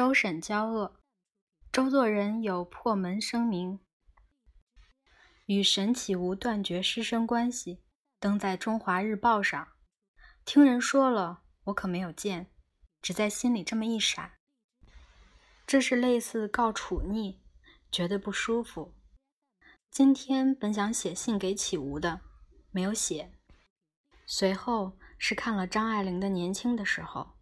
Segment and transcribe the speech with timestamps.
[0.00, 0.98] 周沈交恶，
[1.70, 3.80] 周作人有破门声明，
[5.44, 7.82] 与沈启无断绝师生关系，
[8.18, 9.68] 登在《中华日报》上。
[10.46, 12.50] 听人说了，我可没有见，
[13.02, 14.38] 只在心里这么一闪。
[15.66, 17.42] 这是类似告楚逆，
[17.92, 18.94] 觉得不舒服。
[19.90, 22.22] 今天本想写信给启无的，
[22.70, 23.34] 没有写。
[24.24, 27.38] 随后是看了张爱玲的年轻的时候。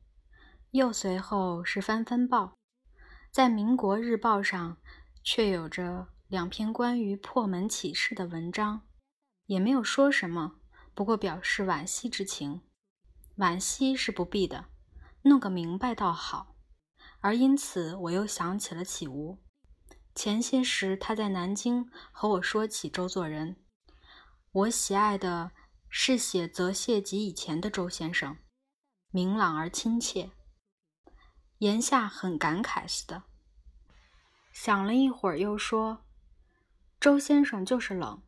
[0.72, 2.58] 又随后是翻翻报，
[3.30, 4.76] 在《民国日报》上
[5.24, 8.82] 却有着两篇关于破门启事的文章，
[9.46, 10.60] 也没有说什么，
[10.94, 12.60] 不过表示惋惜之情。
[13.38, 14.66] 惋惜是不必的，
[15.22, 16.54] 弄个明白倒好。
[17.20, 19.38] 而因此，我又想起了启吾。
[20.14, 23.56] 前些时他在南京和我说起周作人，
[24.52, 25.52] 我喜爱的
[25.88, 28.36] 是写泽谢集以前的周先生，
[29.10, 30.32] 明朗而亲切。
[31.58, 33.24] 言下很感慨似的，
[34.52, 36.04] 想了一会儿，又说
[37.00, 38.22] ：“周先生就是冷，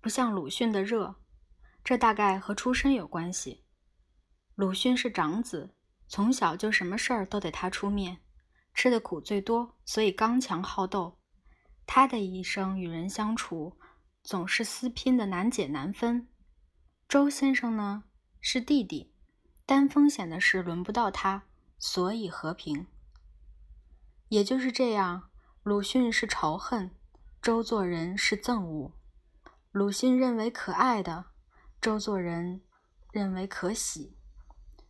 [0.00, 1.16] 不像鲁迅的热，
[1.84, 3.64] 这大概和出身有关系。
[4.54, 5.74] 鲁迅是长子，
[6.08, 8.22] 从小就什么事儿都得他出面，
[8.72, 11.20] 吃的苦最多，所以刚强好斗。
[11.86, 13.78] 他的一生与人相处，
[14.22, 16.28] 总是私拼的难解难分。
[17.06, 18.04] 周先生呢，
[18.40, 19.12] 是弟弟，
[19.66, 21.42] 担风险的事轮不到他。”
[21.78, 22.86] 所以和平，
[24.28, 25.28] 也就是这样。
[25.62, 26.90] 鲁迅是仇恨，
[27.40, 28.92] 周作人是憎恶。
[29.72, 31.26] 鲁迅认为可爱的，
[31.80, 32.62] 周作人
[33.12, 34.16] 认为可喜。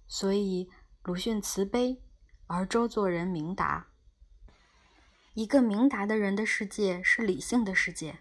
[0.07, 0.71] 所以
[1.03, 2.03] 鲁迅慈悲，
[2.47, 3.87] 而周作人明达。
[5.35, 8.21] 一个明达的人的世界是理性的世界，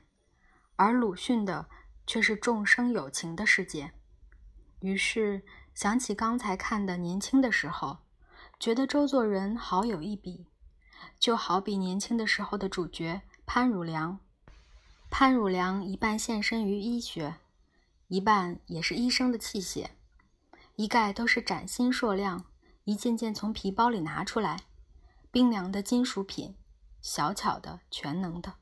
[0.76, 1.70] 而鲁迅的
[2.08, 3.94] 却是众生有情的世界。
[4.80, 5.44] 于是
[5.76, 8.00] 想起刚才看的年轻的时候。
[8.64, 10.46] 觉得周作人好有一比，
[11.20, 14.22] 就好比年轻的时候的主角潘汝良。
[15.10, 17.36] 潘汝良一半献身于医学，
[18.08, 19.88] 一半也是医生的器械，
[20.78, 22.46] 一概都是崭新硕亮，
[22.86, 24.62] 一件件从皮包里拿出来，
[25.30, 26.56] 冰凉的金属品，
[27.02, 28.54] 小巧的，全能的。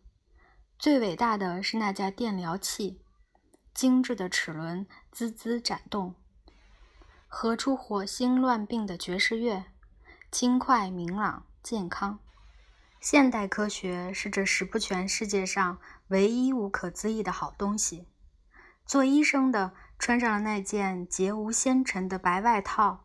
[0.80, 3.00] 最伟大的是那架电疗器，
[3.72, 6.16] 精致的齿轮滋滋展动，
[7.28, 9.66] 合出火星乱并的爵士乐。
[10.32, 12.18] 轻快、明朗、健康，
[13.02, 15.78] 现代科学是这十不全世界上
[16.08, 18.08] 唯一无可资议的好东西。
[18.86, 23.04] 做医生的穿上了那件洁无纤尘的白外套，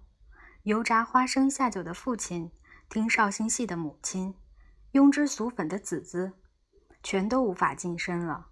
[0.63, 2.53] 油炸花生下酒的父亲，
[2.89, 4.37] 听绍兴戏的母亲，
[4.93, 6.35] 庸脂俗粉的子子，
[7.03, 8.47] 全都无法近身了。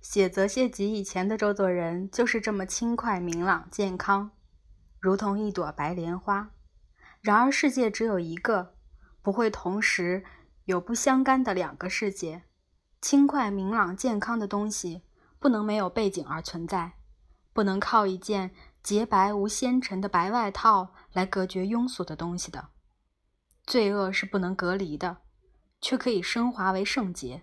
[0.00, 4.30] 写泽谢集以前的周作人就是这么轻快、明朗、健康，
[5.00, 6.52] 如同一朵白莲花。
[7.26, 8.76] 然而，世界只有一个，
[9.20, 10.22] 不会同时
[10.66, 12.44] 有不相干的两个世界。
[13.00, 15.02] 轻快、明朗、健康的东西，
[15.40, 16.92] 不能没有背景而存在，
[17.52, 22.68] 不能靠一件洁白无纤尘的白外套来隔绝庸俗的东西的。
[23.64, 25.16] 罪恶是不能隔离的，
[25.80, 27.42] 却可以升华为圣洁。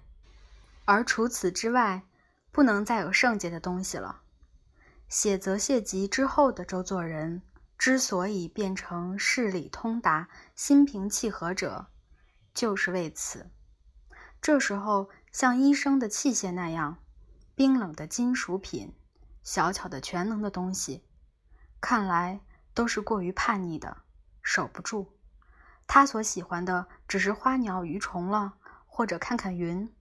[0.85, 2.03] 而除此之外，
[2.53, 4.21] 不能再有圣洁的东西了。
[5.09, 7.41] 写泽谢集之后的周作人。
[7.83, 11.87] 之所以变成事理通达、心平气和者，
[12.53, 13.51] 就是为此。
[14.41, 16.99] 这时候，像医生的器械那样
[17.55, 18.95] 冰冷的金属品、
[19.43, 21.03] 小巧的全能的东西，
[21.81, 22.39] 看来
[22.73, 23.97] 都是过于叛逆的，
[24.41, 25.19] 守不住。
[25.85, 28.53] 他所喜欢的只是花鸟鱼虫了，
[28.85, 29.93] 或者看看云。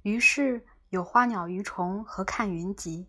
[0.00, 3.06] 于是有花鸟鱼虫和看云集，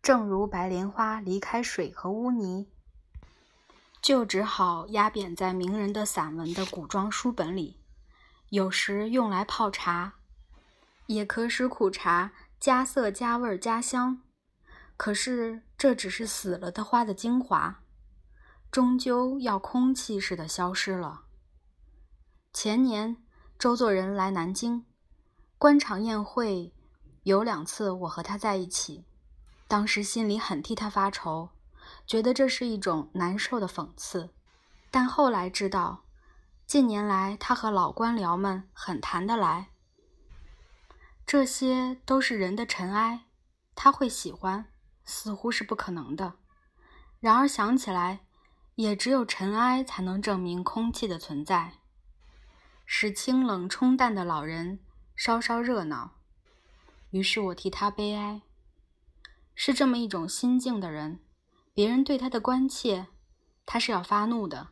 [0.00, 2.70] 正如白莲花离开水和污泥。
[4.02, 7.78] 就只好压扁在名人的散文的古装书本里，
[8.48, 10.14] 有时用来泡茶，
[11.06, 14.22] 也可使苦茶加色、加味、加香。
[14.96, 17.82] 可是这只是死了的花的精华，
[18.70, 21.24] 终究要空气似的消失了。
[22.52, 23.16] 前年
[23.58, 24.84] 周作人来南京，
[25.58, 26.72] 官场宴会
[27.22, 29.04] 有两次，我和他在一起，
[29.68, 31.50] 当时心里很替他发愁。
[32.10, 34.34] 觉得这是一种难受的讽刺，
[34.90, 36.02] 但后来知道，
[36.66, 39.68] 近年来他和老官僚们很谈得来。
[41.24, 43.26] 这些都是人的尘埃，
[43.76, 44.72] 他会喜欢，
[45.04, 46.32] 似乎是不可能的。
[47.20, 48.26] 然而想起来，
[48.74, 51.74] 也只有尘埃才能证明空气的存在，
[52.84, 54.80] 使清冷冲淡的老人
[55.14, 56.16] 稍稍热闹。
[57.10, 58.42] 于是我替他悲哀，
[59.54, 61.20] 是这么一种心境的人。
[61.72, 63.08] 别人对他的关切，
[63.64, 64.68] 他是要发怒的。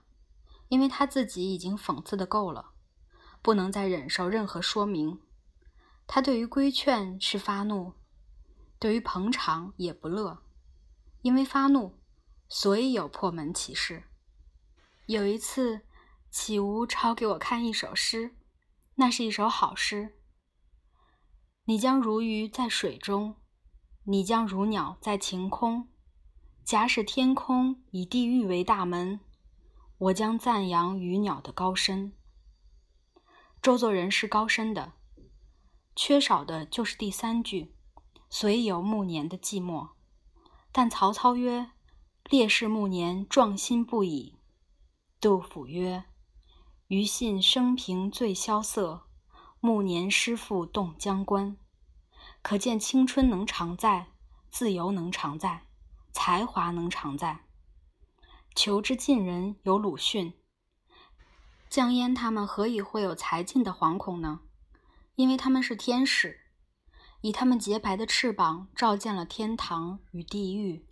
[0.69, 2.73] 因为他自己已经讽刺的够了，
[3.41, 5.19] 不能再忍受任何说明。
[6.07, 7.95] 他对于规劝是发怒，
[8.79, 10.43] 对于捧场也不乐。
[11.23, 11.99] 因为发怒，
[12.51, 14.05] 所以有破门启事。
[15.07, 15.81] 有一次，
[16.31, 18.37] 启吾抄给我看一首诗，
[18.97, 20.19] 那是一首好诗。
[21.65, 23.37] 你将如鱼在水中，
[24.05, 25.89] 你将如鸟在晴空。
[26.69, 29.21] 假使天空以地狱为大门，
[29.97, 32.13] 我将赞扬鱼鸟的高深。
[33.63, 34.93] 周作人是高深的，
[35.97, 37.75] 缺少的就是第三句，
[38.29, 39.93] 虽有暮年的寂寞。
[40.71, 41.71] 但曹操曰
[42.29, 44.37] ：“烈士暮年壮心不已。”
[45.19, 46.05] 杜甫曰
[46.89, 49.07] ：“余信生平最萧瑟。”
[49.61, 51.57] 暮年诗赋动江关，
[52.43, 54.09] 可见青春能常在，
[54.51, 55.68] 自由能常在，
[56.21, 57.45] 才华能常在。
[58.57, 60.35] 求之尽人有鲁迅、
[61.71, 64.41] 江淹，他们何以会有才尽的惶恐呢？
[65.15, 66.41] 因为他们是天使，
[67.21, 70.85] 以他们洁白的翅膀照见了天堂与地狱，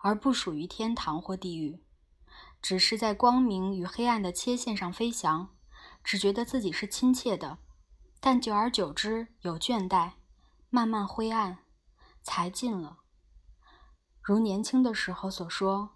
[0.00, 1.82] 而不属于天堂或地狱，
[2.60, 5.48] 只是在光明与黑暗的切线上飞翔，
[6.04, 7.58] 只觉得自己是亲切的。
[8.20, 10.12] 但久而久之，有倦怠，
[10.68, 11.60] 慢慢灰暗，
[12.22, 12.98] 才尽了。
[14.26, 15.90] 如年轻的时候所说，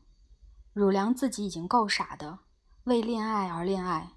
[0.72, 2.38] 汝良自己已经够傻的，
[2.84, 4.12] 为恋爱而恋爱。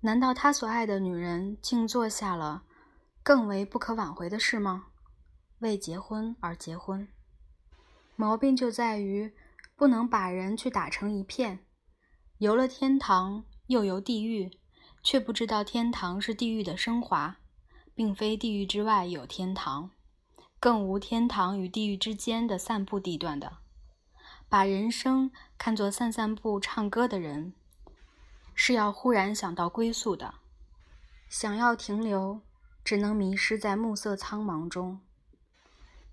[0.00, 2.64] 难道他所爱的女人竟做下了
[3.22, 4.86] 更为不可挽回的事吗？
[5.60, 7.06] 为结婚而结婚，
[8.16, 9.32] 毛病就在于
[9.76, 11.60] 不能把人去打成一片，
[12.38, 14.50] 游了天堂，又游地狱。
[15.00, 17.36] 却不知道天堂是地狱的升华，
[17.94, 19.90] 并非地狱之外有天堂，
[20.64, 23.58] 更无天堂与地狱之间的散步地段的。
[24.48, 27.52] 把人生看作散散步、唱歌的人，
[28.54, 30.36] 是要忽然想到归宿的。
[31.28, 32.40] 想要停留，
[32.82, 35.02] 只能迷失在暮色苍茫中。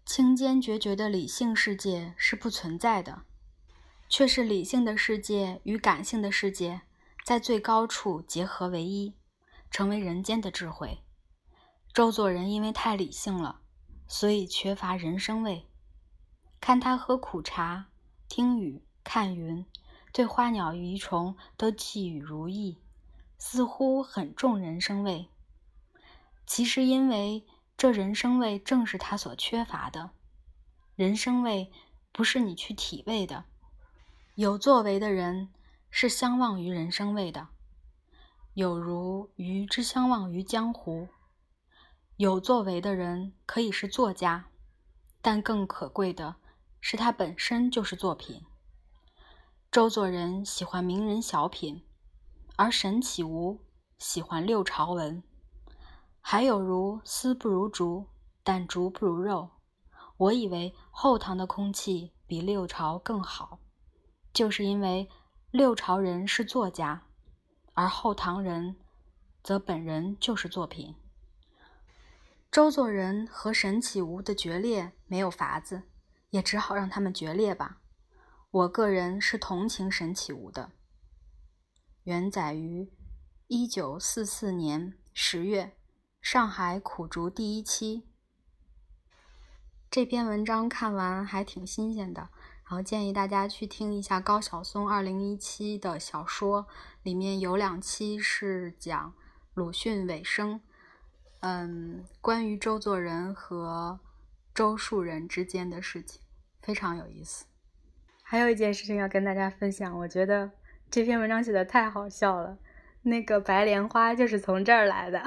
[0.06, 3.22] 清坚决绝的理性世界是不存在的，
[4.10, 6.82] 却是理性的世界与感性的世界。
[7.24, 9.14] 在最高处结合为一，
[9.70, 11.00] 成为人间的智慧。
[11.94, 13.61] 周作人因为太理性了，
[14.12, 15.66] 所以缺乏人生味。
[16.60, 17.88] 看他喝苦茶、
[18.28, 19.66] 听雨、看云，
[20.12, 22.78] 对花鸟鱼虫都寄予如意，
[23.38, 25.30] 似乎很重人生味。
[26.46, 27.46] 其实，因为
[27.78, 30.10] 这人生味正是他所缺乏的。
[30.98, 31.72] 人生味
[32.12, 33.46] 不是你去体味的，
[34.36, 35.54] 有作为的人。
[35.94, 37.50] 是相忘于人生味的，
[38.54, 41.10] 有如鱼之相忘于江湖。
[42.22, 44.46] 有作为的人可以是作家，
[45.24, 46.36] 但更可贵的
[46.80, 48.44] 是他本身就是作品。
[49.72, 51.84] 周作人喜欢名人小品，
[52.58, 53.60] 而沈启吾
[53.98, 55.24] 喜欢六朝文。
[56.20, 58.06] 还有如丝不如竹，
[58.44, 59.50] 但竹不如肉。
[60.18, 63.58] 我以为后唐的空气比六朝更好，
[64.32, 65.10] 就是因为。
[65.50, 67.08] 六朝人是作家，
[67.74, 68.78] 而后唐人
[69.44, 70.96] 则本人就是作品。
[72.52, 75.84] 周作人和沈启吾的决裂没有法子，
[76.32, 77.78] 也只好让他们决裂吧。
[78.52, 80.74] 我个人是同情沈启吾的。
[82.04, 82.92] 原载于
[83.48, 85.78] 一九四四年十月，
[86.22, 88.10] 上海苦竹第一期。
[89.90, 92.28] 这篇文章看完还挺新鲜的。
[92.66, 96.68] 然后建议大家去听一下高晓松二零一七的小说，
[97.02, 99.14] 里面有两期是讲
[99.54, 100.60] 鲁迅尾声，
[101.42, 104.00] 嗯，关于周作人和
[104.54, 106.22] 周树人之间的事情，
[106.62, 107.46] 非常有意思。
[108.24, 110.52] 还有一件事情要跟大家分享，我觉得
[110.90, 112.58] 这篇文章写的太好笑了，
[113.02, 115.22] 那个白莲花就是从这儿来的。